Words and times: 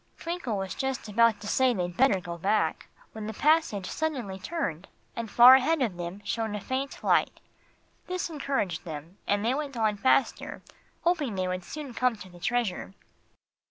Twinkle 0.17 0.57
was 0.57 0.73
just 0.73 1.07
about 1.07 1.39
to 1.41 1.47
say 1.47 1.75
they'd 1.75 1.95
better 1.95 2.19
go 2.19 2.35
back, 2.35 2.87
when 3.11 3.27
the 3.27 3.35
passage 3.35 3.85
suddenly 3.85 4.39
turned, 4.39 4.87
and 5.15 5.29
far 5.29 5.53
ahead 5.53 5.79
of 5.83 5.95
them 5.95 6.23
shone 6.25 6.55
a 6.55 6.59
faint 6.59 7.03
light. 7.03 7.39
This 8.07 8.27
encouraged 8.27 8.83
them, 8.83 9.19
and 9.27 9.45
they 9.45 9.53
went 9.53 9.77
on 9.77 9.97
faster, 9.97 10.63
hoping 11.03 11.35
they 11.35 11.47
would 11.47 11.63
soon 11.63 11.93
come 11.93 12.15
to 12.15 12.29
the 12.29 12.39
treasure. 12.39 12.95